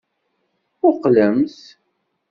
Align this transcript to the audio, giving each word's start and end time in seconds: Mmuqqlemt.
Mmuqqlemt. 0.79 1.57